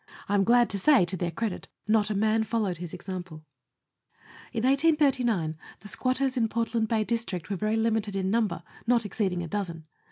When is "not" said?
1.87-2.09, 8.87-9.05